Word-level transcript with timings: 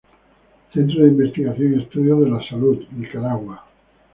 Centro 0.73 1.03
de 1.03 1.09
investigaciones 1.09 1.77
y 1.77 1.83
estudios 1.83 2.21
de 2.21 2.29
la 2.31 2.41
Salud, 2.49 2.75
Nicaragua. 2.89 3.67